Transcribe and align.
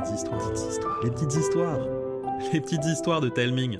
petites 0.00 0.14
histoires, 0.14 1.02
les 1.02 1.10
petites 1.10 1.34
histoires, 1.34 1.78
les 2.52 2.60
petites 2.60 2.84
histoires 2.84 3.20
de 3.20 3.28
Telming. 3.28 3.78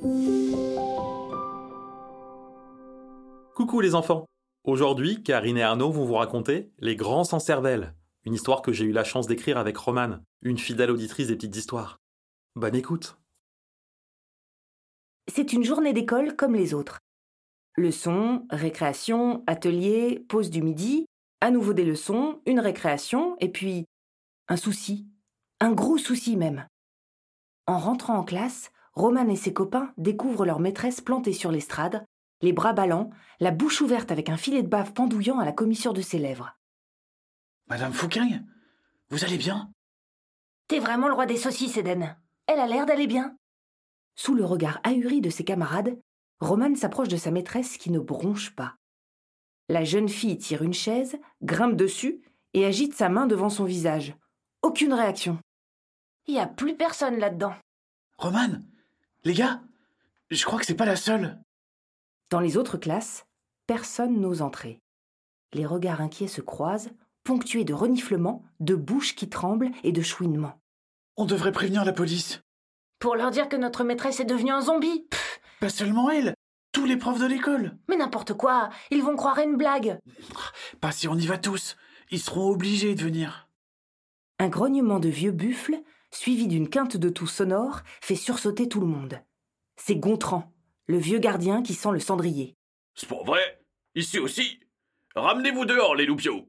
Coucou 3.55 3.81
les 3.81 3.95
enfants 3.95 4.27
Aujourd'hui, 4.65 5.23
Karine 5.23 5.59
et 5.59 5.63
Arnaud 5.63 5.91
vont 5.91 6.05
vous 6.05 6.15
raconter 6.15 6.73
Les 6.79 6.97
Grands 6.97 7.25
sans 7.25 7.39
cervelle, 7.39 7.95
une 8.25 8.35
histoire 8.35 8.63
que 8.63 8.73
j'ai 8.73 8.85
eu 8.85 8.93
la 8.93 9.05
chance 9.05 9.27
d'écrire 9.27 9.59
avec 9.59 9.77
Romane, 9.77 10.23
une 10.43 10.59
fidèle 10.59 10.91
auditrice 10.91 11.29
des 11.29 11.37
petites 11.37 11.57
histoires. 11.57 11.99
Bonne 12.55 12.75
écoute 12.75 13.17
C'est 15.29 15.53
une 15.53 15.65
journée 15.65 15.93
d'école 15.93 16.35
comme 16.35 16.55
les 16.55 16.75
autres. 16.75 16.99
Leçons, 17.77 18.47
récréation, 18.51 19.45
atelier, 19.47 20.25
pause 20.29 20.51
du 20.51 20.63
midi, 20.63 21.07
à 21.41 21.51
nouveau 21.51 21.75
des 21.75 21.85
leçons, 21.85 22.41
une 22.47 22.61
récréation, 22.61 23.37
et 23.39 23.51
puis 23.51 23.85
un 24.49 24.57
souci. 24.57 25.07
Un 25.61 25.73
gros 25.73 25.97
souci 25.97 26.37
même. 26.37 26.67
En 27.67 27.79
rentrant 27.79 28.19
en 28.19 28.25
classe, 28.25 28.71
Roman 28.93 29.29
et 29.29 29.37
ses 29.37 29.55
copains 29.55 29.93
découvrent 29.97 30.45
leur 30.45 30.61
maîtresse 30.61 31.01
plantée 31.01 31.33
sur 31.33 31.51
l'estrade, 31.51 32.05
les 32.43 32.53
bras 32.53 32.75
ballants, 32.75 33.11
la 33.41 33.51
bouche 33.51 33.81
ouverte 33.81 34.11
avec 34.13 34.29
un 34.29 34.37
filet 34.37 34.63
de 34.63 34.69
bave 34.69 34.93
pendouillant 34.93 35.39
à 35.39 35.45
la 35.45 35.53
commissure 35.53 35.95
de 35.95 36.03
ses 36.03 36.19
lèvres. 36.19 36.55
Madame 37.69 37.93
Fouquin, 37.93 38.45
vous 39.09 39.25
allez 39.25 39.39
bien? 39.39 39.71
T'es 40.69 40.79
vraiment 40.79 41.09
le 41.09 41.15
roi 41.15 41.27
des 41.27 41.39
saucisses, 41.39 41.77
Eden. 41.79 42.17
Elle 42.47 42.61
a 42.61 42.67
l'air 42.67 42.85
d'aller 42.85 43.07
bien. 43.07 43.37
Sous 44.15 44.35
le 44.35 44.45
regard 44.45 44.81
ahuri 44.85 45.21
de 45.21 45.31
ses 45.31 45.45
camarades, 45.45 45.99
Roman 46.41 46.75
s'approche 46.75 47.09
de 47.09 47.17
sa 47.17 47.31
maîtresse 47.31 47.79
qui 47.79 47.91
ne 47.91 47.99
bronche 47.99 48.55
pas. 48.55 48.77
La 49.69 49.85
jeune 49.85 50.09
fille 50.09 50.37
tire 50.37 50.63
une 50.63 50.75
chaise, 50.75 51.19
grimpe 51.43 51.77
dessus 51.77 52.23
et 52.53 52.67
agite 52.67 52.95
sa 52.95 53.09
main 53.09 53.27
devant 53.27 53.49
son 53.49 53.65
visage. 53.65 54.15
Aucune 54.63 54.93
réaction. 54.93 55.39
Il 56.27 56.35
n'y 56.35 56.41
a 56.41 56.47
plus 56.47 56.77
personne 56.77 57.19
là-dedans. 57.19 57.55
Romane 58.19 58.65
Les 59.25 59.35
gars 59.35 59.61
Je 60.31 60.45
crois 60.45 60.59
que 60.59 60.67
c'est 60.67 60.75
pas 60.75 60.85
la 60.85 60.97
seule. 60.97 61.39
Dans 62.31 62.41
les 62.41 62.57
autres 62.57 62.79
classes, 62.79 63.27
personne 63.67 64.21
n'ose 64.21 64.43
entrer. 64.43 64.81
Les 65.53 65.67
regards 65.67 66.01
inquiets 66.01 66.27
se 66.27 66.41
croisent, 66.41 66.91
ponctués 67.23 67.65
de 67.65 67.75
reniflements, 67.75 68.45
de 68.61 68.75
bouches 68.75 69.15
qui 69.15 69.29
tremblent 69.29 69.71
et 69.85 69.93
de 69.93 70.03
chouinements. 70.03 70.59
On 71.17 71.25
devrait 71.25 71.53
prévenir 71.53 71.85
la 71.85 71.93
police. 71.93 72.41
Pour 72.99 73.15
leur 73.15 73.31
dire 73.31 73.49
que 73.49 73.57
notre 73.57 73.85
maîtresse 73.85 74.21
est 74.21 74.25
devenue 74.25 74.51
un 74.51 74.63
zombie 74.63 75.07
Pas 75.61 75.69
seulement 75.69 76.11
elle 76.11 76.35
Tous 76.73 76.87
les 76.87 76.97
profs 76.97 77.21
de 77.21 77.27
l'école 77.27 77.77
Mais 77.89 77.97
n'importe 77.97 78.33
quoi 78.33 78.71
Ils 78.91 79.03
vont 79.03 79.17
croire 79.17 79.39
à 79.39 79.45
une 79.45 79.57
blague 79.57 79.99
Pas 80.81 80.93
si 80.93 81.07
on 81.07 81.15
y 81.17 81.27
va 81.27 81.39
tous 81.39 81.77
Ils 82.11 82.21
seront 82.21 82.49
obligés 82.49 82.95
de 82.95 83.03
venir. 83.03 83.49
Un 84.39 84.49
grognement 84.49 84.99
de 84.99 85.09
vieux 85.09 85.31
buffle, 85.31 85.83
suivi 86.17 86.49
d'une 86.49 86.69
quinte 86.69 86.97
de 86.97 87.09
toux 87.09 87.27
sonore, 87.27 87.83
fait 88.01 88.17
sursauter 88.17 88.69
tout 88.69 88.81
le 88.81 88.87
monde. 88.87 89.21
C'est 89.77 89.97
Gontran, 89.97 90.53
le 90.87 90.99
vieux 90.99 91.19
gardien 91.19 91.63
qui 91.63 91.75
sent 91.75 91.93
le 91.93 92.01
cendrier. 92.01 92.57
C'est 92.95 93.09
pas 93.09 93.23
vrai 93.23 93.61
Ici 93.95 94.19
aussi 94.19 94.61
Ramenez-vous 95.15 95.65
dehors, 95.65 95.95
les 95.95 96.07
loupiaux 96.07 96.49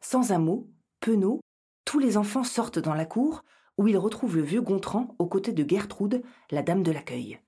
Sans 0.00 0.32
un 0.32 0.38
mot, 0.38 0.68
penaud, 1.00 1.40
tous 1.84 1.98
les 1.98 2.16
enfants 2.16 2.44
sortent 2.44 2.78
dans 2.78 2.94
la 2.94 3.06
cour, 3.06 3.44
où 3.78 3.88
ils 3.88 3.98
retrouvent 3.98 4.36
le 4.36 4.42
vieux 4.42 4.62
Gontran 4.62 5.14
aux 5.18 5.26
côtés 5.26 5.52
de 5.52 5.68
Gertrude, 5.68 6.22
la 6.50 6.62
dame 6.62 6.82
de 6.82 6.92
l'accueil. 6.92 7.40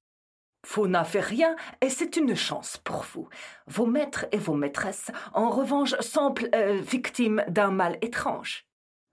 Vous 0.67 0.87
n'avez 0.87 1.21
rien, 1.21 1.57
et 1.81 1.89
c'est 1.89 2.17
une 2.17 2.35
chance 2.35 2.77
pour 2.79 3.05
vous. 3.13 3.29
Vos 3.67 3.87
maîtres 3.87 4.27
et 4.33 4.39
vos 4.39 4.55
maîtresses, 4.55 5.11
en 5.33 5.51
revanche, 5.51 5.95
semblent 6.01 6.51
euh, 6.55 6.81
victimes 6.81 7.45
d'un 7.49 7.71
mal 7.71 7.99
étrange. 8.03 8.67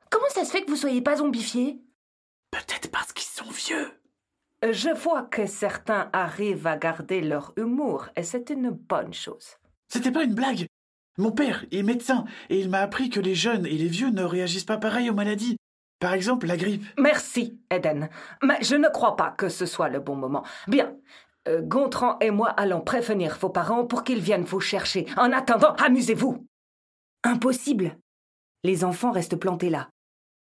Comment 0.10 0.30
ça 0.30 0.44
se 0.44 0.52
fait 0.52 0.64
que 0.64 0.70
vous 0.70 0.76
soyez 0.76 1.02
pas 1.02 1.18
zombifiés? 1.18 1.85
Peut-être 2.56 2.90
parce 2.90 3.12
qu'ils 3.12 3.28
sont 3.28 3.52
vieux. 3.52 3.92
Je 4.64 4.90
vois 4.90 5.24
que 5.24 5.46
certains 5.46 6.10
arrivent 6.14 6.68
à 6.68 6.78
garder 6.78 7.20
leur 7.20 7.52
humour, 7.58 8.08
et 8.16 8.24
c'est 8.24 8.50
une 8.50 8.70
bonne 8.70 9.14
chose. 9.14 9.58
C'était 9.90 10.12
pas 10.12 10.24
une 10.24 10.36
blague. 10.36 10.66
Mon 11.18 11.32
père 11.32 11.66
est 11.74 11.84
médecin, 11.84 12.24
et 12.50 12.58
il 12.58 12.70
m'a 12.70 12.80
appris 12.80 13.10
que 13.10 13.20
les 13.20 13.36
jeunes 13.36 13.66
et 13.66 13.78
les 13.78 13.90
vieux 13.90 14.10
ne 14.10 14.24
réagissent 14.24 14.64
pas 14.64 14.78
pareil 14.78 15.10
aux 15.10 15.14
maladies. 15.14 15.58
Par 16.00 16.14
exemple, 16.14 16.48
la 16.48 16.56
grippe. 16.56 16.86
Merci, 16.98 17.60
Eden. 17.70 18.10
Mais 18.42 18.58
je 18.62 18.76
ne 18.76 18.88
crois 18.88 19.18
pas 19.18 19.32
que 19.32 19.50
ce 19.50 19.66
soit 19.66 19.90
le 19.90 20.00
bon 20.00 20.16
moment. 20.16 20.46
Bien. 20.68 20.96
Euh, 21.50 21.62
Gontran 21.62 22.18
et 22.22 22.32
moi 22.32 22.50
allons 22.50 22.82
prévenir 22.82 23.38
vos 23.38 23.50
parents 23.50 23.86
pour 23.86 24.06
qu'ils 24.06 24.22
viennent 24.22 24.44
vous 24.46 24.62
chercher. 24.62 25.08
En 25.18 25.34
attendant, 25.34 25.74
amusez-vous. 25.76 26.48
Impossible. 27.24 27.98
Les 28.64 28.86
enfants 28.86 29.12
restent 29.12 29.36
plantés 29.36 29.70
là. 29.70 29.90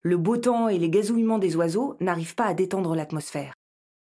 Le 0.02 0.16
beau 0.16 0.38
temps 0.38 0.68
et 0.68 0.78
les 0.78 0.88
gazouillements 0.88 1.38
des 1.38 1.56
oiseaux 1.56 1.96
n'arrivent 2.00 2.34
pas 2.34 2.46
à 2.46 2.54
détendre 2.54 2.94
l'atmosphère. 2.94 3.52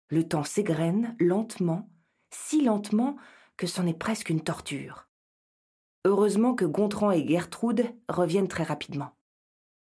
Le 0.09 0.27
temps 0.27 0.43
s'égrène 0.43 1.15
lentement, 1.19 1.89
si 2.29 2.63
lentement 2.63 3.15
que 3.57 3.65
c'en 3.65 3.87
est 3.87 3.97
presque 3.97 4.29
une 4.29 4.43
torture. 4.43 5.07
Heureusement 6.05 6.53
que 6.53 6.65
Gontran 6.65 7.11
et 7.11 7.27
Gertrude 7.27 7.91
reviennent 8.07 8.47
très 8.47 8.63
rapidement. 8.63 9.11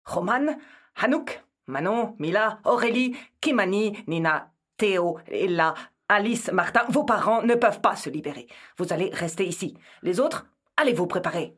Roman, 0.05 0.57
Hanouk, 0.95 1.43
Manon, 1.67 2.15
Mila, 2.19 2.59
Aurélie, 2.65 3.15
Kimani, 3.41 3.97
Nina, 4.07 4.53
Théo, 4.77 5.17
Ella, 5.27 5.73
Alice, 6.07 6.51
Martin, 6.51 6.85
vos 6.89 7.03
parents 7.03 7.41
ne 7.41 7.55
peuvent 7.55 7.81
pas 7.81 7.95
se 7.95 8.11
libérer. 8.11 8.47
Vous 8.77 8.93
allez 8.93 9.09
rester 9.09 9.45
ici. 9.47 9.75
Les 10.03 10.19
autres, 10.19 10.45
allez 10.77 10.93
vous 10.93 11.07
préparer. 11.07 11.57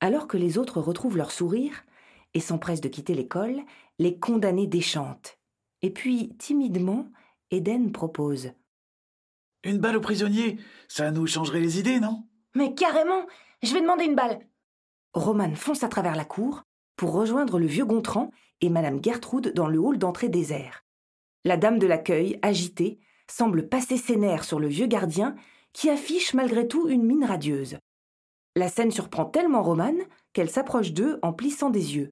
Alors 0.00 0.26
que 0.26 0.36
les 0.36 0.58
autres 0.58 0.80
retrouvent 0.80 1.16
leur 1.16 1.30
sourire, 1.30 1.84
et 2.34 2.40
s'empresse 2.40 2.80
de 2.80 2.88
quitter 2.88 3.14
l'école, 3.14 3.62
les 3.98 4.18
condamnés 4.18 4.66
déchantent. 4.66 5.38
Et 5.82 5.90
puis, 5.90 6.34
timidement, 6.38 7.06
Eden 7.50 7.92
propose. 7.92 8.52
Une 9.64 9.78
balle 9.78 9.96
aux 9.96 10.00
prisonniers, 10.00 10.58
ça 10.88 11.10
nous 11.10 11.26
changerait 11.26 11.60
les 11.60 11.78
idées, 11.78 12.00
non? 12.00 12.24
Mais 12.54 12.74
carrément 12.74 13.26
Je 13.62 13.74
vais 13.74 13.80
demander 13.80 14.04
une 14.04 14.14
balle 14.14 14.40
Roman 15.14 15.54
fonce 15.54 15.82
à 15.82 15.88
travers 15.88 16.16
la 16.16 16.24
cour 16.24 16.62
pour 16.96 17.12
rejoindre 17.12 17.58
le 17.58 17.66
vieux 17.66 17.84
Gontran 17.84 18.30
et 18.60 18.68
Madame 18.68 19.02
Gertrude 19.02 19.52
dans 19.54 19.68
le 19.68 19.78
hall 19.78 19.98
d'entrée 19.98 20.28
désert. 20.28 20.84
La 21.44 21.56
dame 21.56 21.78
de 21.78 21.86
l'accueil, 21.86 22.38
agitée, 22.42 22.98
semble 23.30 23.68
passer 23.68 23.96
ses 23.96 24.16
nerfs 24.16 24.44
sur 24.44 24.58
le 24.58 24.68
vieux 24.68 24.86
gardien 24.86 25.34
qui 25.72 25.90
affiche 25.90 26.34
malgré 26.34 26.66
tout 26.66 26.88
une 26.88 27.04
mine 27.04 27.24
radieuse. 27.24 27.78
La 28.56 28.68
scène 28.68 28.90
surprend 28.90 29.24
tellement 29.24 29.62
Roman 29.62 29.94
qu'elle 30.32 30.50
s'approche 30.50 30.92
d'eux 30.92 31.18
en 31.22 31.32
plissant 31.32 31.70
des 31.70 31.96
yeux. 31.96 32.10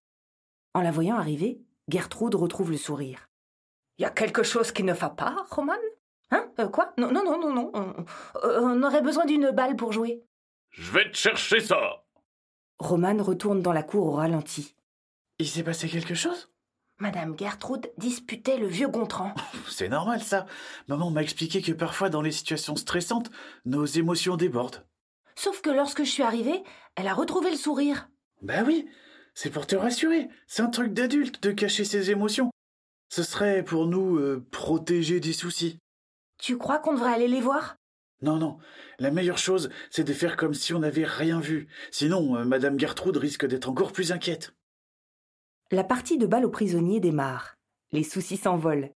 En 0.76 0.82
la 0.82 0.90
voyant 0.90 1.16
arriver, 1.16 1.58
Gertrude 1.88 2.34
retrouve 2.34 2.70
le 2.70 2.76
sourire. 2.76 3.30
Y 3.96 4.04
a 4.04 4.10
quelque 4.10 4.42
chose 4.42 4.72
qui 4.72 4.82
ne 4.82 4.92
va 4.92 5.08
pas, 5.08 5.34
Roman? 5.48 5.72
Hein? 6.30 6.50
Euh, 6.58 6.68
Quoi? 6.68 6.92
Non, 6.98 7.10
non, 7.10 7.24
non, 7.24 7.40
non, 7.40 7.50
non. 7.50 7.70
On, 7.72 8.04
on 8.44 8.82
aurait 8.82 9.00
besoin 9.00 9.24
d'une 9.24 9.52
balle 9.52 9.76
pour 9.76 9.94
jouer. 9.94 10.22
Je 10.68 10.92
vais 10.92 11.10
te 11.10 11.16
chercher 11.16 11.60
ça 11.60 12.04
Roman 12.78 13.16
retourne 13.22 13.62
dans 13.62 13.72
la 13.72 13.82
cour 13.82 14.04
au 14.08 14.10
ralenti. 14.10 14.76
Il 15.38 15.48
s'est 15.48 15.62
passé 15.62 15.88
quelque 15.88 16.14
chose? 16.14 16.50
Madame 16.98 17.38
Gertrude 17.38 17.90
disputait 17.96 18.58
le 18.58 18.66
vieux 18.66 18.88
Gontran. 18.88 19.32
C'est 19.70 19.88
normal 19.88 20.22
ça. 20.22 20.44
Maman 20.88 21.10
m'a 21.10 21.22
expliqué 21.22 21.62
que 21.62 21.72
parfois 21.72 22.10
dans 22.10 22.20
les 22.20 22.32
situations 22.32 22.76
stressantes, 22.76 23.30
nos 23.64 23.86
émotions 23.86 24.36
débordent. 24.36 24.84
Sauf 25.36 25.62
que 25.62 25.70
lorsque 25.70 26.04
je 26.04 26.10
suis 26.10 26.22
arrivée, 26.22 26.62
elle 26.96 27.08
a 27.08 27.14
retrouvé 27.14 27.50
le 27.50 27.56
sourire. 27.56 28.10
Bah 28.42 28.62
oui, 28.66 28.86
c'est 29.36 29.50
pour 29.50 29.66
te 29.66 29.76
rassurer. 29.76 30.28
C'est 30.48 30.62
un 30.62 30.70
truc 30.70 30.94
d'adulte 30.94 31.42
de 31.42 31.52
cacher 31.52 31.84
ses 31.84 32.10
émotions. 32.10 32.50
Ce 33.10 33.22
serait 33.22 33.62
pour 33.62 33.86
nous 33.86 34.16
euh, 34.16 34.44
protéger 34.50 35.20
des 35.20 35.34
soucis. 35.34 35.78
Tu 36.38 36.56
crois 36.56 36.78
qu'on 36.78 36.94
devrait 36.94 37.12
aller 37.12 37.28
les 37.28 37.42
voir? 37.42 37.76
Non, 38.22 38.38
non. 38.38 38.56
La 38.98 39.10
meilleure 39.10 39.38
chose, 39.38 39.68
c'est 39.90 40.04
de 40.04 40.12
faire 40.14 40.38
comme 40.38 40.54
si 40.54 40.72
on 40.72 40.78
n'avait 40.78 41.04
rien 41.04 41.38
vu. 41.38 41.68
Sinon, 41.90 42.36
euh, 42.36 42.44
Madame 42.44 42.80
Gertrude 42.80 43.18
risque 43.18 43.46
d'être 43.46 43.68
encore 43.68 43.92
plus 43.92 44.10
inquiète. 44.10 44.54
La 45.70 45.84
partie 45.84 46.16
de 46.16 46.26
balle 46.26 46.46
aux 46.46 46.50
prisonniers 46.50 47.00
démarre. 47.00 47.58
Les 47.92 48.04
soucis 48.04 48.38
s'envolent. 48.38 48.90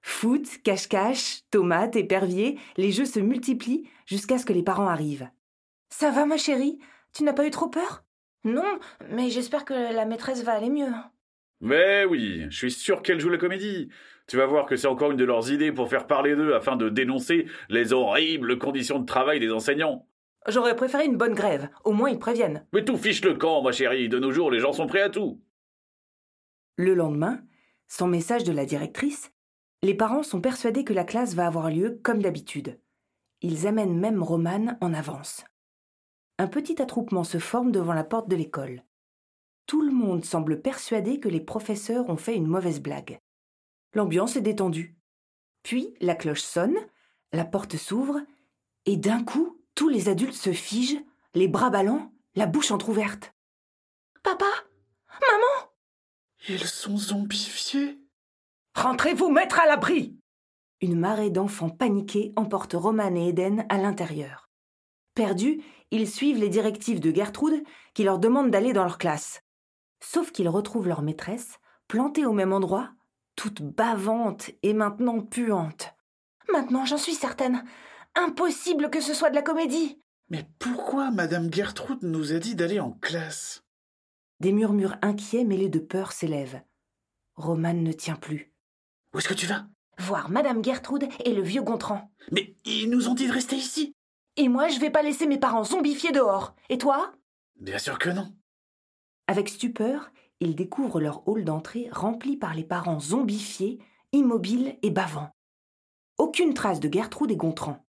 Foot, 0.00 0.46
cache-cache, 0.64 1.42
tomates, 1.50 1.96
épervier, 1.96 2.58
les 2.78 2.92
jeux 2.92 3.04
se 3.04 3.20
multiplient 3.20 3.90
jusqu'à 4.06 4.38
ce 4.38 4.46
que 4.46 4.54
les 4.54 4.62
parents 4.62 4.88
arrivent. 4.88 5.28
Ça 5.90 6.10
va, 6.10 6.24
ma 6.24 6.38
chérie? 6.38 6.78
Tu 7.12 7.24
n'as 7.24 7.34
pas 7.34 7.46
eu 7.46 7.50
trop 7.50 7.68
peur? 7.68 8.05
Non, 8.46 8.78
mais 9.10 9.28
j'espère 9.28 9.64
que 9.64 9.74
la 9.74 10.06
maîtresse 10.06 10.44
va 10.44 10.52
aller 10.52 10.70
mieux. 10.70 10.92
Mais 11.60 12.04
oui, 12.04 12.44
je 12.48 12.56
suis 12.56 12.70
sûr 12.70 13.02
qu'elle 13.02 13.18
joue 13.18 13.28
la 13.28 13.38
comédie. 13.38 13.88
Tu 14.28 14.36
vas 14.36 14.46
voir 14.46 14.66
que 14.66 14.76
c'est 14.76 14.86
encore 14.86 15.10
une 15.10 15.16
de 15.16 15.24
leurs 15.24 15.50
idées 15.50 15.72
pour 15.72 15.88
faire 15.88 16.06
parler 16.06 16.36
d'eux 16.36 16.54
afin 16.54 16.76
de 16.76 16.88
dénoncer 16.88 17.46
les 17.68 17.92
horribles 17.92 18.58
conditions 18.58 19.00
de 19.00 19.04
travail 19.04 19.40
des 19.40 19.50
enseignants. 19.50 20.06
J'aurais 20.46 20.76
préféré 20.76 21.06
une 21.06 21.16
bonne 21.16 21.34
grève, 21.34 21.68
au 21.84 21.92
moins 21.92 22.08
ils 22.08 22.20
préviennent. 22.20 22.64
Mais 22.72 22.84
tout 22.84 22.96
fiche 22.96 23.24
le 23.24 23.34
camp, 23.34 23.62
ma 23.62 23.72
chérie, 23.72 24.08
de 24.08 24.20
nos 24.20 24.30
jours 24.30 24.52
les 24.52 24.60
gens 24.60 24.72
sont 24.72 24.86
prêts 24.86 25.02
à 25.02 25.10
tout. 25.10 25.40
Le 26.76 26.94
lendemain, 26.94 27.40
sans 27.88 28.06
message 28.06 28.44
de 28.44 28.52
la 28.52 28.64
directrice, 28.64 29.32
les 29.82 29.94
parents 29.94 30.22
sont 30.22 30.40
persuadés 30.40 30.84
que 30.84 30.92
la 30.92 31.04
classe 31.04 31.34
va 31.34 31.46
avoir 31.46 31.68
lieu 31.68 31.98
comme 32.04 32.22
d'habitude. 32.22 32.78
Ils 33.40 33.66
amènent 33.66 33.98
même 33.98 34.22
Romane 34.22 34.78
en 34.80 34.94
avance 34.94 35.44
un 36.38 36.46
petit 36.48 36.80
attroupement 36.82 37.24
se 37.24 37.38
forme 37.38 37.72
devant 37.72 37.94
la 37.94 38.04
porte 38.04 38.28
de 38.28 38.36
l'école. 38.36 38.84
Tout 39.66 39.82
le 39.82 39.92
monde 39.92 40.24
semble 40.24 40.60
persuadé 40.60 41.18
que 41.18 41.28
les 41.28 41.40
professeurs 41.40 42.08
ont 42.08 42.16
fait 42.16 42.36
une 42.36 42.46
mauvaise 42.46 42.80
blague. 42.80 43.18
L'ambiance 43.94 44.36
est 44.36 44.42
détendue. 44.42 44.96
Puis 45.62 45.94
la 46.00 46.14
cloche 46.14 46.42
sonne, 46.42 46.76
la 47.32 47.44
porte 47.44 47.76
s'ouvre, 47.76 48.20
et 48.84 48.96
d'un 48.96 49.24
coup, 49.24 49.60
tous 49.74 49.88
les 49.88 50.08
adultes 50.08 50.34
se 50.34 50.52
figent, 50.52 51.02
les 51.34 51.48
bras 51.48 51.70
ballants, 51.70 52.12
la 52.34 52.46
bouche 52.46 52.70
entr'ouverte. 52.70 53.34
Papa 54.22 54.46
Maman 55.20 55.70
Ils 56.48 56.66
sont 56.66 56.96
zombifiés 56.96 57.98
Rentrez 58.74 59.14
vous 59.14 59.30
mettre 59.30 59.58
à 59.58 59.66
l'abri 59.66 60.18
Une 60.80 60.98
marée 60.98 61.30
d'enfants 61.30 61.70
paniqués 61.70 62.32
emporte 62.36 62.74
Roman 62.74 63.14
et 63.16 63.28
Eden 63.28 63.66
à 63.68 63.78
l'intérieur. 63.78 64.50
Perdus, 65.14 65.62
ils 65.90 66.08
suivent 66.08 66.38
les 66.38 66.48
directives 66.48 67.00
de 67.00 67.14
Gertrude 67.14 67.62
qui 67.94 68.04
leur 68.04 68.18
demande 68.18 68.50
d'aller 68.50 68.72
dans 68.72 68.84
leur 68.84 68.98
classe. 68.98 69.42
Sauf 70.00 70.32
qu'ils 70.32 70.48
retrouvent 70.48 70.88
leur 70.88 71.02
maîtresse, 71.02 71.58
plantée 71.88 72.26
au 72.26 72.32
même 72.32 72.52
endroit, 72.52 72.90
toute 73.36 73.62
bavante 73.62 74.50
et 74.62 74.74
maintenant 74.74 75.20
puante. 75.20 75.94
Maintenant, 76.52 76.84
j'en 76.84 76.98
suis 76.98 77.14
certaine. 77.14 77.64
Impossible 78.14 78.90
que 78.90 79.00
ce 79.00 79.14
soit 79.14 79.30
de 79.30 79.34
la 79.34 79.42
comédie. 79.42 80.00
Mais 80.28 80.48
pourquoi 80.58 81.10
Madame 81.10 81.52
Gertrude 81.52 82.02
nous 82.02 82.32
a 82.32 82.38
dit 82.38 82.54
d'aller 82.54 82.80
en 82.80 82.92
classe? 82.92 83.62
Des 84.40 84.52
murmures 84.52 84.96
inquiets 85.02 85.44
mêlés 85.44 85.68
de 85.68 85.78
peur 85.78 86.12
s'élèvent. 86.12 86.60
Roman 87.36 87.74
ne 87.74 87.92
tient 87.92 88.16
plus. 88.16 88.52
Où 89.14 89.18
est-ce 89.18 89.28
que 89.28 89.34
tu 89.34 89.46
vas? 89.46 89.66
Voir 89.98 90.30
Madame 90.30 90.64
Gertrude 90.64 91.08
et 91.24 91.32
le 91.32 91.42
vieux 91.42 91.62
Gontran. 91.62 92.10
Mais 92.32 92.54
ils 92.64 92.90
nous 92.90 93.08
ont 93.08 93.14
dit 93.14 93.28
de 93.28 93.32
rester 93.32 93.56
ici 93.56 93.95
Et 94.36 94.48
moi, 94.48 94.68
je 94.68 94.78
vais 94.78 94.90
pas 94.90 95.02
laisser 95.02 95.26
mes 95.26 95.38
parents 95.38 95.64
zombifiés 95.64 96.12
dehors. 96.12 96.54
Et 96.68 96.78
toi? 96.78 97.12
Bien 97.56 97.78
sûr 97.78 97.98
que 97.98 98.10
non. 98.10 98.34
Avec 99.26 99.48
stupeur, 99.48 100.10
ils 100.40 100.54
découvrent 100.54 101.00
leur 101.00 101.26
hall 101.26 101.44
d'entrée 101.44 101.88
rempli 101.90 102.36
par 102.36 102.54
les 102.54 102.64
parents 102.64 103.00
zombifiés, 103.00 103.78
immobiles 104.12 104.76
et 104.82 104.90
bavants. 104.90 105.30
Aucune 106.18 106.54
trace 106.54 106.80
de 106.80 106.92
Gertrude 106.92 107.30
et 107.30 107.36
Gontran. 107.36 107.84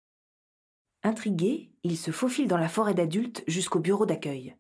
Intrigués, 1.02 1.72
ils 1.82 1.98
se 1.98 2.10
faufilent 2.10 2.48
dans 2.48 2.58
la 2.58 2.68
forêt 2.68 2.94
d'adultes 2.94 3.42
jusqu'au 3.46 3.80
bureau 3.80 4.06
d'accueil. 4.06 4.56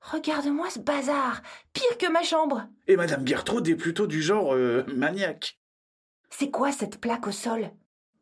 Regarde-moi 0.00 0.68
ce 0.68 0.78
bazar 0.78 1.42
Pire 1.72 1.96
que 1.98 2.10
ma 2.10 2.22
chambre 2.22 2.66
Et 2.86 2.96
Madame 2.96 3.26
Gertrude 3.26 3.68
est 3.68 3.76
plutôt 3.76 4.06
du 4.06 4.20
genre 4.20 4.54
euh, 4.54 4.84
maniaque. 4.94 5.58
C'est 6.28 6.50
quoi 6.50 6.72
cette 6.72 7.00
plaque 7.00 7.26
au 7.26 7.32
sol? 7.32 7.70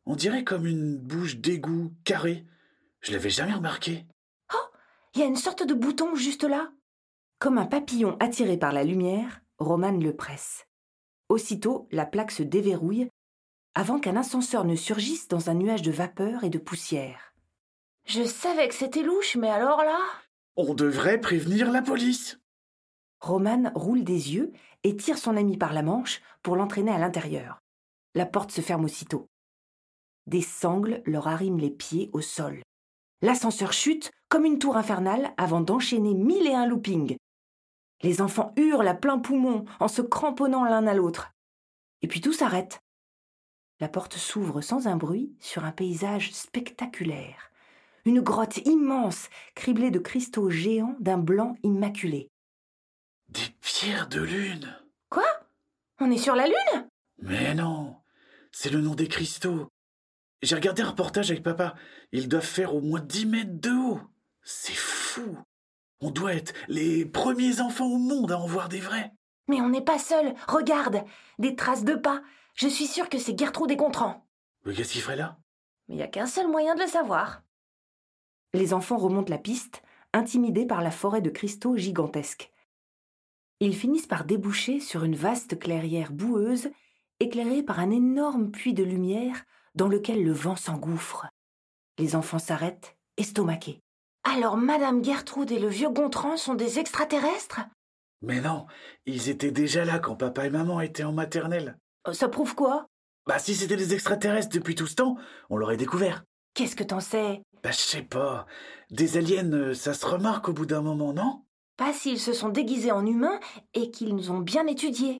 On 0.06 0.14
dirait 0.14 0.44
comme 0.44 0.66
une 0.66 0.96
bouche 0.96 1.38
d'égout 1.38 1.92
carrée. 2.04 2.44
Je 3.02 3.12
l'avais 3.12 3.30
jamais 3.30 3.52
remarqué. 3.52 4.06
Il 5.14 5.20
y 5.20 5.24
a 5.24 5.26
une 5.26 5.36
sorte 5.36 5.66
de 5.66 5.74
bouton 5.74 6.14
juste 6.14 6.44
là. 6.44 6.72
Comme 7.38 7.58
un 7.58 7.66
papillon 7.66 8.16
attiré 8.20 8.56
par 8.56 8.72
la 8.72 8.84
lumière, 8.84 9.42
Roman 9.58 9.92
le 9.92 10.16
presse. 10.16 10.66
Aussitôt, 11.28 11.88
la 11.90 12.06
plaque 12.06 12.30
se 12.30 12.42
déverrouille 12.42 13.08
avant 13.74 13.98
qu'un 13.98 14.16
ascenseur 14.16 14.64
ne 14.64 14.76
surgisse 14.76 15.28
dans 15.28 15.50
un 15.50 15.54
nuage 15.54 15.82
de 15.82 15.90
vapeur 15.90 16.44
et 16.44 16.50
de 16.50 16.58
poussière. 16.58 17.34
Je 18.06 18.22
savais 18.22 18.68
que 18.68 18.74
c'était 18.74 19.02
louche, 19.02 19.36
mais 19.36 19.50
alors 19.50 19.82
là? 19.82 19.98
On 20.56 20.74
devrait 20.74 21.20
prévenir 21.20 21.70
la 21.70 21.82
police. 21.82 22.38
Roman 23.20 23.72
roule 23.74 24.04
des 24.04 24.34
yeux 24.34 24.52
et 24.82 24.96
tire 24.96 25.18
son 25.18 25.36
ami 25.36 25.56
par 25.56 25.72
la 25.72 25.82
manche 25.82 26.22
pour 26.42 26.56
l'entraîner 26.56 26.92
à 26.92 26.98
l'intérieur. 26.98 27.60
La 28.14 28.26
porte 28.26 28.50
se 28.50 28.60
ferme 28.60 28.84
aussitôt. 28.84 29.26
Des 30.26 30.42
sangles 30.42 31.02
leur 31.06 31.28
arriment 31.28 31.58
les 31.58 31.70
pieds 31.70 32.10
au 32.12 32.20
sol. 32.20 32.62
L'ascenseur 33.22 33.72
chute 33.72 34.10
comme 34.28 34.44
une 34.44 34.58
tour 34.58 34.76
infernale 34.76 35.32
avant 35.36 35.60
d'enchaîner 35.60 36.12
mille 36.12 36.46
et 36.46 36.54
un 36.54 36.66
loopings. 36.66 37.16
Les 38.02 38.20
enfants 38.20 38.52
hurlent 38.56 38.88
à 38.88 38.94
plein 38.94 39.20
poumon 39.20 39.64
en 39.78 39.86
se 39.86 40.02
cramponnant 40.02 40.64
l'un 40.64 40.88
à 40.88 40.94
l'autre. 40.94 41.30
Et 42.02 42.08
puis 42.08 42.20
tout 42.20 42.32
s'arrête. 42.32 42.80
La 43.78 43.88
porte 43.88 44.16
s'ouvre 44.16 44.60
sans 44.60 44.88
un 44.88 44.96
bruit 44.96 45.36
sur 45.38 45.64
un 45.64 45.70
paysage 45.70 46.32
spectaculaire. 46.32 47.52
Une 48.04 48.20
grotte 48.20 48.58
immense, 48.66 49.28
criblée 49.54 49.92
de 49.92 50.00
cristaux 50.00 50.50
géants 50.50 50.96
d'un 50.98 51.18
blanc 51.18 51.54
immaculé. 51.62 52.28
Des 53.28 53.54
pierres 53.60 54.08
de 54.08 54.20
lune. 54.20 54.76
Quoi? 55.10 55.24
On 56.00 56.10
est 56.10 56.18
sur 56.18 56.34
la 56.34 56.48
lune? 56.48 56.88
Mais 57.18 57.54
non, 57.54 57.96
c'est 58.50 58.70
le 58.70 58.80
nom 58.80 58.96
des 58.96 59.06
cristaux. 59.06 59.68
J'ai 60.42 60.56
regardé 60.56 60.82
un 60.82 60.90
reportage 60.90 61.30
avec 61.30 61.42
papa. 61.42 61.74
Ils 62.10 62.28
doivent 62.28 62.44
faire 62.44 62.74
au 62.74 62.80
moins 62.80 63.00
dix 63.00 63.26
mètres 63.26 63.60
de 63.60 63.70
haut. 63.70 64.00
C'est 64.42 64.74
fou. 64.74 65.36
On 66.00 66.10
doit 66.10 66.34
être 66.34 66.52
les 66.66 67.06
premiers 67.06 67.60
enfants 67.60 67.86
au 67.86 67.98
monde 67.98 68.32
à 68.32 68.38
en 68.38 68.46
voir 68.46 68.68
des 68.68 68.80
vrais. 68.80 69.12
Mais 69.46 69.60
on 69.60 69.68
n'est 69.68 69.84
pas 69.84 70.00
seul. 70.00 70.34
Regarde, 70.48 71.04
des 71.38 71.54
traces 71.54 71.84
de 71.84 71.94
pas. 71.94 72.22
Je 72.54 72.66
suis 72.66 72.86
sûre 72.86 73.08
que 73.08 73.18
c'est 73.18 73.38
Gertrude 73.38 73.70
et 73.70 73.76
Gontran. 73.76 74.26
Mais 74.64 74.74
qu'est-ce 74.74 74.92
qu'il 74.92 75.02
ferait 75.02 75.16
là? 75.16 75.38
Mais 75.88 75.94
il 75.94 75.98
n'y 75.98 76.02
a 76.02 76.08
qu'un 76.08 76.26
seul 76.26 76.48
moyen 76.48 76.74
de 76.74 76.80
le 76.80 76.88
savoir. 76.88 77.42
Les 78.52 78.74
enfants 78.74 78.98
remontent 78.98 79.30
la 79.30 79.38
piste, 79.38 79.82
intimidés 80.12 80.66
par 80.66 80.82
la 80.82 80.90
forêt 80.90 81.22
de 81.22 81.30
cristaux 81.30 81.76
gigantesques. 81.76 82.50
Ils 83.60 83.76
finissent 83.76 84.08
par 84.08 84.24
déboucher 84.24 84.80
sur 84.80 85.04
une 85.04 85.14
vaste 85.14 85.58
clairière 85.58 86.12
boueuse, 86.12 86.68
éclairée 87.20 87.62
par 87.62 87.78
un 87.78 87.90
énorme 87.90 88.50
puits 88.50 88.74
de 88.74 88.82
lumière 88.82 89.44
dans 89.74 89.88
lequel 89.88 90.22
le 90.22 90.32
vent 90.32 90.56
s'engouffre. 90.56 91.26
Les 91.98 92.16
enfants 92.16 92.38
s'arrêtent, 92.38 92.96
estomaqués. 93.16 93.80
Alors 94.24 94.56
Madame 94.56 95.04
Gertrude 95.04 95.50
et 95.50 95.58
le 95.58 95.68
vieux 95.68 95.90
Gontran 95.90 96.36
sont 96.36 96.54
des 96.54 96.78
extraterrestres? 96.78 97.60
Mais 98.22 98.40
non, 98.40 98.66
ils 99.04 99.28
étaient 99.28 99.50
déjà 99.50 99.84
là 99.84 99.98
quand 99.98 100.14
papa 100.14 100.46
et 100.46 100.50
maman 100.50 100.80
étaient 100.80 101.04
en 101.04 101.12
maternelle. 101.12 101.76
Euh, 102.06 102.12
Ça 102.12 102.28
prouve 102.28 102.54
quoi? 102.54 102.86
Bah 103.26 103.38
si 103.38 103.54
c'était 103.54 103.76
des 103.76 103.94
extraterrestres 103.94 104.54
depuis 104.54 104.74
tout 104.74 104.86
ce 104.86 104.94
temps, 104.94 105.16
on 105.50 105.56
l'aurait 105.56 105.76
découvert. 105.76 106.24
Qu'est-ce 106.54 106.76
que 106.76 106.84
t'en 106.84 107.00
sais? 107.00 107.42
Bah 107.62 107.70
je 107.70 107.78
sais 107.78 108.02
pas. 108.02 108.46
Des 108.90 109.16
aliens, 109.16 109.52
euh, 109.52 109.74
ça 109.74 109.94
se 109.94 110.06
remarque 110.06 110.48
au 110.48 110.52
bout 110.52 110.66
d'un 110.66 110.82
moment, 110.82 111.12
non? 111.12 111.44
Pas 111.76 111.92
s'ils 111.92 112.20
se 112.20 112.32
sont 112.32 112.48
déguisés 112.50 112.92
en 112.92 113.04
humains 113.06 113.40
et 113.74 113.90
qu'ils 113.90 114.14
nous 114.14 114.30
ont 114.30 114.40
bien 114.40 114.66
étudiés. 114.66 115.18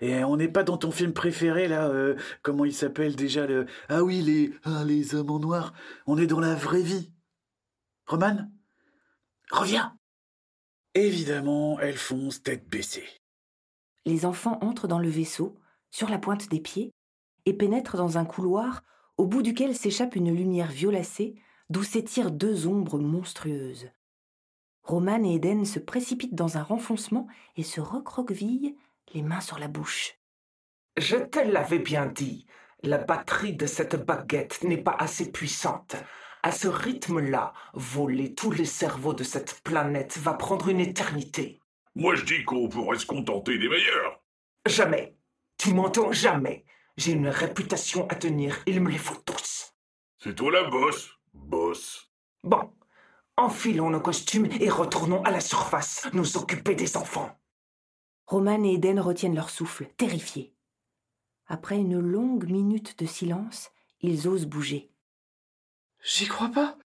Et 0.00 0.24
on 0.24 0.36
n'est 0.36 0.48
pas 0.48 0.62
dans 0.62 0.76
ton 0.76 0.90
film 0.90 1.12
préféré 1.12 1.68
là, 1.68 1.88
euh, 1.88 2.16
comment 2.42 2.64
il 2.64 2.74
s'appelle 2.74 3.16
déjà 3.16 3.46
le 3.46 3.66
Ah 3.88 4.02
oui, 4.02 4.22
les 4.22 4.52
ah, 4.64 4.84
les 4.84 5.14
hommes 5.14 5.30
en 5.30 5.38
noir. 5.38 5.72
On 6.06 6.18
est 6.18 6.26
dans 6.26 6.40
la 6.40 6.54
vraie 6.54 6.82
vie. 6.82 7.12
Roman? 8.06 8.48
Reviens. 9.50 9.96
Évidemment, 10.94 11.78
elles 11.80 11.96
foncent 11.96 12.42
tête 12.42 12.68
baissée. 12.68 13.06
Les 14.04 14.24
enfants 14.24 14.58
entrent 14.62 14.88
dans 14.88 14.98
le 14.98 15.08
vaisseau, 15.08 15.56
sur 15.90 16.08
la 16.08 16.18
pointe 16.18 16.48
des 16.48 16.60
pieds, 16.60 16.92
et 17.44 17.52
pénètrent 17.52 17.96
dans 17.96 18.18
un 18.18 18.24
couloir 18.24 18.82
au 19.18 19.26
bout 19.26 19.42
duquel 19.42 19.74
s'échappe 19.74 20.16
une 20.16 20.34
lumière 20.34 20.70
violacée 20.70 21.36
d'où 21.70 21.82
s'étirent 21.82 22.30
deux 22.30 22.66
ombres 22.66 22.98
monstrueuses. 22.98 23.88
Roman 24.82 25.24
et 25.24 25.34
Eden 25.34 25.64
se 25.64 25.80
précipitent 25.80 26.34
dans 26.34 26.58
un 26.58 26.62
renfoncement 26.62 27.26
et 27.56 27.62
se 27.62 27.80
recroquevillent, 27.80 28.76
les 29.12 29.22
mains 29.22 29.40
sur 29.40 29.58
la 29.58 29.68
bouche. 29.68 30.14
Je 30.96 31.16
te 31.16 31.38
l'avais 31.38 31.78
bien 31.78 32.06
dit, 32.06 32.46
la 32.82 32.98
batterie 32.98 33.54
de 33.54 33.66
cette 33.66 33.96
baguette 33.96 34.62
n'est 34.62 34.82
pas 34.82 34.96
assez 34.98 35.30
puissante. 35.30 35.96
À 36.42 36.52
ce 36.52 36.68
rythme-là, 36.68 37.52
voler 37.74 38.34
tous 38.34 38.50
les 38.50 38.64
cerveaux 38.64 39.14
de 39.14 39.24
cette 39.24 39.60
planète 39.62 40.18
va 40.18 40.34
prendre 40.34 40.68
une 40.68 40.80
éternité. 40.80 41.60
Moi 41.94 42.14
je 42.14 42.24
dis 42.24 42.44
qu'on 42.44 42.68
pourrait 42.68 42.98
se 42.98 43.06
contenter 43.06 43.58
des 43.58 43.68
meilleurs. 43.68 44.20
Jamais. 44.66 45.16
Tu 45.58 45.72
m'entends 45.72 46.12
jamais. 46.12 46.64
J'ai 46.96 47.12
une 47.12 47.28
réputation 47.28 48.06
à 48.08 48.14
tenir, 48.14 48.62
il 48.66 48.80
me 48.80 48.90
les 48.90 48.98
faut 48.98 49.20
tous. 49.24 49.74
C'est 50.18 50.34
toi 50.34 50.50
la 50.50 50.64
bosse, 50.64 51.10
boss. 51.34 52.10
Bon, 52.42 52.72
enfilons 53.36 53.90
nos 53.90 54.00
costumes 54.00 54.48
et 54.60 54.70
retournons 54.70 55.22
à 55.24 55.30
la 55.30 55.40
surface, 55.40 56.08
nous 56.12 56.36
occuper 56.36 56.74
des 56.74 56.96
enfants. 56.96 57.38
Roman 58.26 58.64
et 58.64 58.74
Eden 58.74 58.98
retiennent 58.98 59.34
leur 59.34 59.50
souffle, 59.50 59.88
terrifiés. 59.96 60.52
Après 61.46 61.76
une 61.76 62.00
longue 62.00 62.50
minute 62.50 62.98
de 62.98 63.06
silence, 63.06 63.70
ils 64.00 64.26
osent 64.26 64.46
bouger. 64.46 64.90
J'y 66.02 66.26
crois 66.26 66.48
pas. 66.50 66.76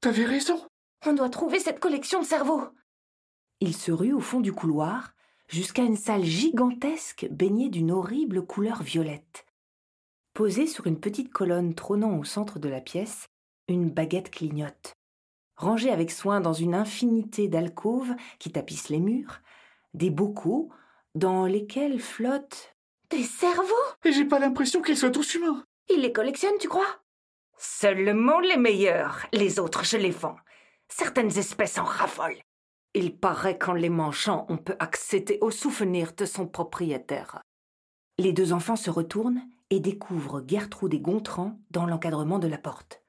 T'avais 0.00 0.24
raison. 0.24 0.58
On 1.04 1.12
doit 1.12 1.28
trouver 1.28 1.60
cette 1.60 1.80
collection 1.80 2.20
de 2.20 2.26
cerveaux. 2.26 2.62
Ils 3.60 3.76
se 3.76 3.92
ruent 3.92 4.14
au 4.14 4.20
fond 4.20 4.40
du 4.40 4.52
couloir, 4.52 5.14
jusqu'à 5.48 5.82
une 5.82 5.96
salle 5.96 6.24
gigantesque 6.24 7.28
baignée 7.30 7.68
d'une 7.68 7.90
horrible 7.90 8.44
couleur 8.46 8.82
violette. 8.82 9.44
Posée 10.32 10.66
sur 10.66 10.86
une 10.86 11.00
petite 11.00 11.32
colonne 11.32 11.74
trônant 11.74 12.18
au 12.18 12.24
centre 12.24 12.58
de 12.58 12.68
la 12.68 12.80
pièce, 12.80 13.26
une 13.68 13.90
baguette 13.90 14.30
clignote. 14.30 14.94
Rangée 15.56 15.90
avec 15.90 16.10
soin 16.10 16.40
dans 16.40 16.52
une 16.52 16.74
infinité 16.74 17.48
d'alcôves 17.48 18.14
qui 18.38 18.50
tapissent 18.50 18.90
les 18.90 19.00
murs, 19.00 19.40
des 19.94 20.10
bocaux 20.10 20.70
dans 21.16 21.46
lesquels 21.46 21.98
flottent 21.98 22.74
Des 23.10 23.22
cerveaux 23.22 23.74
Et 24.04 24.12
j'ai 24.12 24.26
pas 24.26 24.38
l'impression 24.38 24.82
qu'ils 24.82 24.98
soient 24.98 25.10
tous 25.10 25.34
humains. 25.34 25.64
Ils 25.88 26.02
les 26.02 26.12
collectionnent, 26.12 26.58
tu 26.60 26.68
crois? 26.68 27.02
Seulement 27.56 28.38
les 28.38 28.58
meilleurs. 28.58 29.26
Les 29.32 29.58
autres, 29.58 29.84
je 29.84 29.96
les 29.96 30.10
vends. 30.10 30.36
Certaines 30.88 31.38
espèces 31.38 31.78
en 31.78 31.84
raffolent. 31.84 32.42
Il 32.92 33.18
paraît 33.18 33.56
qu'en 33.56 33.72
les 33.72 33.88
mangeant, 33.88 34.46
on 34.48 34.58
peut 34.58 34.76
accéder 34.78 35.38
au 35.40 35.50
souvenir 35.50 36.12
de 36.14 36.26
son 36.26 36.46
propriétaire. 36.46 37.40
Les 38.18 38.32
deux 38.32 38.52
enfants 38.52 38.76
se 38.76 38.90
retournent 38.90 39.42
et 39.70 39.80
découvrent 39.80 40.44
Gertrude 40.46 40.94
et 40.94 41.00
Gontran 41.00 41.58
dans 41.70 41.86
l'encadrement 41.86 42.38
de 42.38 42.48
la 42.48 42.58
porte. 42.58 43.02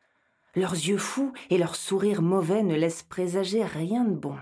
Leurs 0.55 0.73
yeux 0.73 0.97
fous 0.97 1.33
et 1.49 1.57
leur 1.57 1.75
sourire 1.75 2.21
mauvais 2.21 2.63
ne 2.63 2.75
laissent 2.75 3.03
présager 3.03 3.63
rien 3.63 4.05
de 4.05 4.15
bon. 4.15 4.37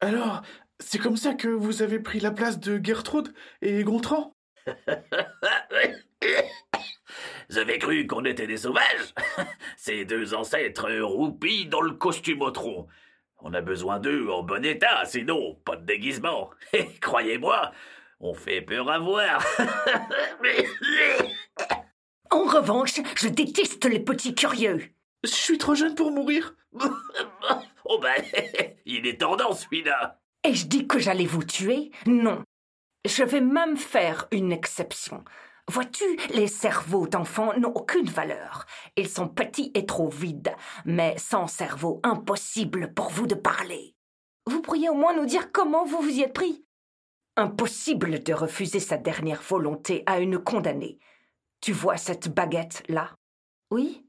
Alors, 0.00 0.42
c'est 0.80 0.98
comme 0.98 1.16
ça 1.16 1.34
que 1.34 1.48
vous 1.48 1.82
avez 1.82 2.00
pris 2.00 2.20
la 2.20 2.30
place 2.30 2.58
de 2.58 2.80
Gertrude 2.82 3.32
et 3.62 3.82
Gontran? 3.84 4.34
J'avais 7.50 7.78
cru 7.78 8.06
qu'on 8.06 8.24
était 8.24 8.46
des 8.46 8.56
sauvages. 8.56 9.14
Ces 9.76 10.04
deux 10.04 10.34
ancêtres 10.34 10.90
roupis 11.00 11.66
dans 11.66 11.80
le 11.80 11.92
costume 11.92 12.42
au 12.42 12.50
tronc. 12.50 12.88
On 13.38 13.52
a 13.52 13.60
besoin 13.60 13.98
d'eux 14.00 14.28
en 14.30 14.42
bon 14.42 14.64
état, 14.64 15.04
sinon 15.04 15.56
pas 15.64 15.76
de 15.76 15.84
déguisement. 15.84 16.50
Et 16.72 16.86
croyez-moi, 17.00 17.72
on 18.20 18.34
fait 18.34 18.62
peur 18.62 18.90
à 18.90 18.98
voir. 18.98 19.44
En 22.30 22.44
revanche, 22.44 23.00
je 23.16 23.28
déteste 23.28 23.84
les 23.84 24.00
petits 24.00 24.34
curieux. 24.34 24.80
Je 25.22 25.30
suis 25.30 25.58
trop 25.58 25.74
jeune 25.74 25.94
pour 25.94 26.10
mourir. 26.10 26.54
oh 27.84 27.98
ben, 27.98 28.24
il 28.86 29.06
est 29.06 29.20
tendance 29.20 29.64
celui-là. 29.64 30.20
Et 30.44 30.54
je 30.54 30.66
dis 30.66 30.86
que 30.86 30.98
j'allais 30.98 31.24
vous 31.24 31.42
tuer? 31.42 31.90
Non. 32.06 32.44
Je 33.06 33.24
vais 33.24 33.40
même 33.40 33.78
faire 33.78 34.28
une 34.30 34.52
exception. 34.52 35.24
Vois-tu, 35.70 36.04
les 36.34 36.48
cerveaux 36.48 37.08
d'enfants 37.08 37.56
n'ont 37.58 37.72
aucune 37.72 38.08
valeur. 38.08 38.66
Ils 38.96 39.08
sont 39.08 39.28
petits 39.28 39.72
et 39.74 39.86
trop 39.86 40.10
vides, 40.10 40.54
mais 40.84 41.16
sans 41.16 41.46
cerveau, 41.46 42.00
impossible 42.02 42.92
pour 42.92 43.08
vous 43.08 43.26
de 43.26 43.34
parler. 43.34 43.94
Vous 44.46 44.60
pourriez 44.60 44.90
au 44.90 44.94
moins 44.94 45.16
nous 45.16 45.24
dire 45.24 45.50
comment 45.50 45.86
vous 45.86 46.02
vous 46.02 46.10
y 46.10 46.20
êtes 46.20 46.34
pris? 46.34 46.66
Impossible 47.36 48.22
de 48.22 48.34
refuser 48.34 48.80
sa 48.80 48.98
dernière 48.98 49.40
volonté 49.40 50.02
à 50.04 50.20
une 50.20 50.38
condamnée. 50.38 50.98
Tu 51.62 51.72
vois 51.72 51.96
cette 51.96 52.28
baguette-là? 52.28 53.14
Oui 53.70 54.06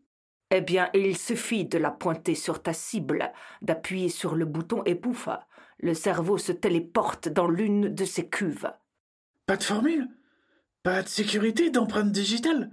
Eh 0.51 0.59
bien, 0.59 0.89
il 0.93 1.17
suffit 1.17 1.63
de 1.63 1.77
la 1.77 1.91
pointer 1.91 2.35
sur 2.35 2.61
ta 2.61 2.73
cible, 2.73 3.31
d'appuyer 3.61 4.09
sur 4.09 4.35
le 4.35 4.43
bouton 4.43 4.83
et 4.83 4.95
pouf, 4.95 5.29
le 5.79 5.93
cerveau 5.93 6.37
se 6.37 6.51
téléporte 6.51 7.27
dans 7.27 7.47
l'une 7.47 7.93
de 7.93 8.05
ses 8.05 8.29
cuves. 8.29 8.71
Pas 9.45 9.57
de 9.57 9.63
formule 9.63 10.07
Pas 10.83 11.03
de 11.03 11.07
sécurité 11.07 11.69
d'empreinte 11.69 12.11
digitale 12.11 12.71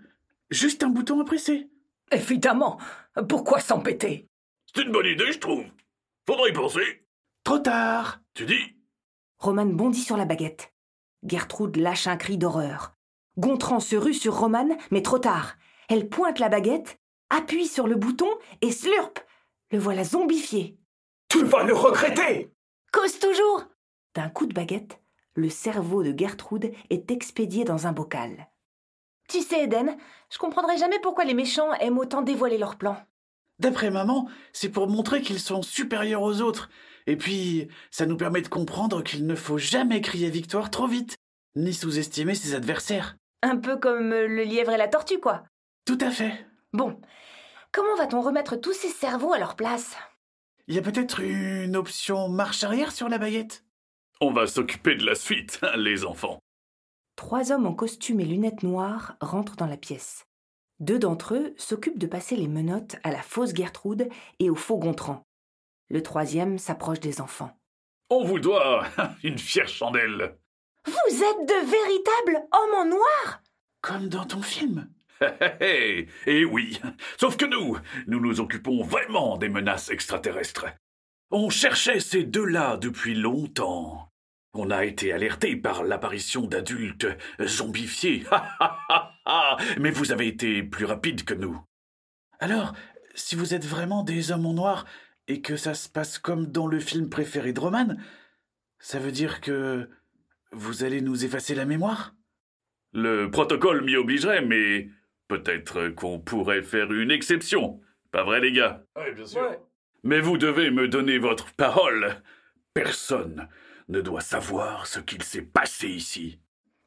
Juste 0.51 0.83
un 0.83 0.89
bouton 0.89 1.21
à 1.21 1.25
presser 1.25 1.71
Évidemment 2.11 2.79
Pourquoi 3.29 3.61
s'embêter? 3.61 4.29
C'est 4.75 4.83
une 4.83 4.93
bonne 4.93 5.07
idée, 5.07 5.33
je 5.33 5.39
trouve. 5.39 5.65
Faudrait 6.27 6.51
y 6.51 6.53
penser. 6.53 7.05
Trop 7.45 7.59
tard 7.59 8.21
Tu 8.35 8.47
dis? 8.47 8.77
Romane 9.39 9.75
bondit 9.75 10.01
sur 10.01 10.17
la 10.17 10.25
baguette. 10.25 10.73
Gertrude 11.25 11.77
lâche 11.77 12.07
un 12.07 12.17
cri 12.17 12.39
d'horreur. 12.39 12.95
Gontran 13.39 13.81
se 13.81 13.97
rue 13.97 14.15
sur 14.15 14.39
Romane, 14.39 14.77
mais 14.91 15.03
trop 15.03 15.19
tard. 15.19 15.57
Elle 15.89 16.09
pointe 16.09 16.39
la 16.39 16.49
baguette, 16.49 17.01
appuie 17.31 17.67
sur 17.67 17.87
le 17.87 17.97
bouton 17.97 18.29
et 18.61 18.71
slurp 18.71 19.19
Le 19.73 19.79
voilà 19.79 20.05
zombifié. 20.05 20.79
Tu 21.29 21.45
vas 21.45 21.65
le 21.65 21.75
regretter 21.75 22.53
Cause 22.93 23.19
toujours 23.19 23.65
D'un 24.15 24.29
coup 24.29 24.45
de 24.45 24.53
baguette, 24.53 25.01
le 25.35 25.49
cerveau 25.49 26.03
de 26.03 26.17
Gertrude 26.17 26.73
est 26.91 27.11
expédié 27.11 27.65
dans 27.65 27.87
un 27.87 27.93
bocal. 27.93 28.51
Tu 29.29 29.41
sais, 29.41 29.65
Eden, 29.65 29.97
je 30.31 30.37
comprendrai 30.37 30.77
jamais 30.77 30.99
pourquoi 30.99 31.25
les 31.25 31.33
méchants 31.33 31.73
aiment 31.75 31.99
autant 31.99 32.21
dévoiler 32.21 32.59
leurs 32.59 32.77
plans. 32.77 32.99
D'après 33.59 33.91
maman, 33.91 34.29
c'est 34.53 34.69
pour 34.69 34.89
montrer 34.89 35.23
qu'ils 35.23 35.41
sont 35.41 35.63
supérieurs 35.63 36.21
aux 36.21 36.43
autres. 36.43 36.69
Et 37.07 37.17
puis, 37.17 37.69
ça 37.91 38.05
nous 38.05 38.19
permet 38.19 38.43
de 38.43 38.49
comprendre 38.49 39.03
qu'il 39.03 39.27
ne 39.27 39.35
faut 39.35 39.59
jamais 39.59 40.03
crier 40.03 40.29
victoire 40.29 40.71
trop 40.71 40.87
vite, 40.87 41.17
ni 41.57 41.73
sous-estimer 41.73 42.35
ses 42.35 42.55
adversaires. 42.55 43.17
Un 43.43 43.57
peu 43.57 43.79
comme 43.79 44.13
euh, 44.13 44.27
le 44.27 44.45
lièvre 44.45 44.73
et 44.73 44.77
la 44.77 44.89
tortue, 44.89 45.19
quoi. 45.19 45.45
Tout 45.87 45.99
à 46.01 46.11
fait. 46.11 46.47
Bon, 46.75 47.01
comment 47.73 47.97
va-t-on 47.97 48.21
remettre 48.21 48.57
tous 48.57 48.75
ces 48.75 48.89
cerveaux 48.89 49.33
à 49.33 49.39
leur 49.39 49.57
place? 49.57 49.97
Il 50.69 50.77
y 50.77 50.79
a 50.79 50.83
peut-être 50.83 51.21
une 51.21 51.75
option 51.75 52.29
marche 52.29 52.63
arrière 52.63 52.93
sur 52.93 53.09
la 53.09 53.19
baguette? 53.19 53.65
On 54.21 54.33
va 54.33 54.47
s'occuper 54.47 54.95
de 54.95 55.05
la 55.05 55.17
suite, 55.17 55.59
hein, 55.63 55.77
les 55.77 56.05
enfants. 56.05 56.39
Trois 57.17 57.51
hommes 57.51 57.67
en 57.67 57.75
costume 57.75 58.21
et 58.21 58.25
lunettes 58.25 58.63
noires 58.63 59.17
rentrent 59.21 59.57
dans 59.57 59.67
la 59.67 59.77
pièce. 59.77 60.25
Deux 60.79 61.01
d'entre 61.01 61.35
eux 61.35 61.55
s'occupent 61.57 61.99
de 61.99 62.07
passer 62.07 62.37
les 62.37 62.47
menottes 62.47 62.97
à 63.03 63.11
la 63.11 63.23
fausse 63.23 63.55
Gertrude 63.55 64.09
et 64.39 64.51
au 64.51 64.55
faux 64.55 64.79
Gontran. 64.79 65.25
Le 65.91 66.03
troisième 66.03 66.59
s'approche 66.59 67.01
des 67.01 67.21
enfants. 67.21 67.57
On 68.09 68.25
vous 68.25 68.39
doit 68.39 68.85
une 69.25 69.39
fière 69.39 69.69
chandelle. 69.69 70.39
Vous 70.87 71.15
êtes 71.15 71.49
de 71.49 71.67
véritables 71.71 72.49
hommes 72.53 72.75
en 72.75 72.85
noir? 72.87 73.43
Comme 73.81 74.09
dans 74.09 74.27
ton 74.27 74.43
film. 74.43 74.92
Hé, 75.61 76.09
Et 76.27 76.45
oui, 76.45 76.81
sauf 77.19 77.37
que 77.37 77.45
nous, 77.45 77.77
nous 78.07 78.21
nous 78.21 78.41
occupons 78.41 78.83
vraiment 78.83 79.37
des 79.37 79.49
menaces 79.49 79.91
extraterrestres. 79.91 80.67
On 81.31 81.51
cherchait 81.51 82.01
ces 82.01 82.25
deux-là 82.25 82.77
depuis 82.77 83.15
longtemps. 83.15 84.09
On 84.55 84.71
a 84.71 84.85
été 84.85 85.13
alerté 85.13 85.57
par 85.57 85.83
l'apparition 85.83 86.43
d'adultes 86.47 87.07
zombifiés. 87.41 88.25
Mais 89.81 89.91
vous 89.91 90.13
avez 90.13 90.27
été 90.27 90.63
plus 90.63 90.85
rapide 90.85 91.25
que 91.25 91.33
nous. 91.33 91.59
Alors, 92.39 92.75
si 93.15 93.35
vous 93.35 93.55
êtes 93.55 93.65
vraiment 93.65 94.03
des 94.03 94.31
hommes 94.31 94.47
en 94.47 94.53
noir 94.53 94.85
et 95.27 95.41
que 95.41 95.57
ça 95.57 95.75
se 95.75 95.89
passe 95.89 96.19
comme 96.19 96.47
dans 96.47 96.67
le 96.67 96.81
film 96.81 97.09
préféré 97.09 97.55
de 97.55 97.61
Roman, 97.61 97.97
ça 98.79 98.99
veut 98.99 99.13
dire 99.13 99.41
que 99.41 99.89
vous 100.51 100.85
allez 100.85 101.01
nous 101.01 101.25
effacer 101.25 101.55
la 101.55 101.65
mémoire? 101.65 102.15
Le 102.93 103.31
protocole 103.31 103.85
m'y 103.85 103.97
obligerait, 103.97 104.45
mais 104.45 104.91
peut-être 105.33 105.89
qu'on 105.89 106.19
pourrait 106.19 106.63
faire 106.63 106.93
une 106.93 107.11
exception. 107.11 107.81
Pas 108.11 108.23
vrai, 108.23 108.41
les 108.41 108.53
gars? 108.53 108.83
Oui, 108.97 109.13
bien 109.15 109.25
sûr. 109.25 109.57
Mais 110.03 110.21
vous 110.21 110.37
devez 110.37 110.71
me 110.71 110.89
donner 110.89 111.17
votre 111.19 111.55
parole. 111.55 112.23
Personne 112.75 113.49
ne 113.89 114.03
doit 114.03 114.21
savoir 114.21 114.87
ce 114.87 115.01
qu'il 115.01 115.23
s'est 115.23 115.43
passé 115.43 115.89
ici. 115.89 116.39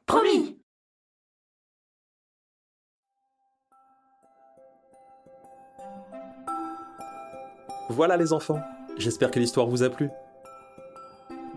Promis 0.06 0.60
Voilà 7.88 8.16
les 8.16 8.32
enfants, 8.32 8.60
j'espère 8.96 9.30
que 9.30 9.38
l'histoire 9.38 9.66
vous 9.66 9.82
a 9.82 9.90
plu. 9.90 10.08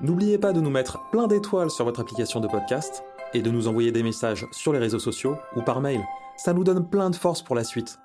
N'oubliez 0.02 0.38
pas 0.38 0.54
de 0.54 0.62
nous 0.62 0.70
mettre 0.70 1.10
plein 1.10 1.28
d'étoiles 1.28 1.72
sur 1.72 1.86
votre 1.86 2.00
application 2.00 2.40
de 2.40 2.48
podcast 2.48 3.04
et 3.34 3.42
de 3.42 3.52
nous 3.52 3.68
envoyer 3.68 3.92
des 3.92 4.04
messages 4.04 4.46
sur 4.52 4.74
les 4.74 4.80
réseaux 4.80 5.00
sociaux 5.00 5.38
ou 5.56 5.62
par 5.62 5.82
mail. 5.82 6.02
Ça 6.38 6.54
nous 6.54 6.64
donne 6.64 6.86
plein 6.86 7.10
de 7.10 7.16
force 7.16 7.42
pour 7.42 7.56
la 7.56 7.64
suite. 7.64 8.00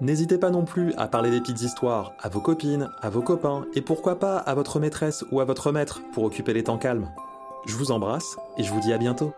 N'hésitez 0.00 0.38
pas 0.38 0.50
non 0.50 0.64
plus 0.64 0.92
à 0.94 1.06
parler 1.06 1.30
des 1.30 1.40
petites 1.40 1.62
histoires 1.62 2.12
à 2.18 2.28
vos 2.28 2.40
copines, 2.40 2.90
à 3.00 3.10
vos 3.10 3.22
copains 3.22 3.66
et 3.74 3.82
pourquoi 3.82 4.18
pas 4.18 4.36
à 4.38 4.54
votre 4.54 4.80
maîtresse 4.80 5.24
ou 5.30 5.40
à 5.40 5.44
votre 5.44 5.70
maître 5.70 6.00
pour 6.12 6.24
occuper 6.24 6.52
les 6.52 6.64
temps 6.64 6.78
calmes. 6.78 7.08
Je 7.66 7.76
vous 7.76 7.92
embrasse 7.92 8.36
et 8.56 8.64
je 8.64 8.72
vous 8.72 8.80
dis 8.80 8.92
à 8.92 8.98
bientôt. 8.98 9.32